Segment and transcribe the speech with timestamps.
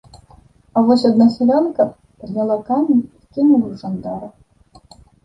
[0.79, 1.85] А вось адна сялянка
[2.23, 4.29] падняла камень і кінула ў жандара.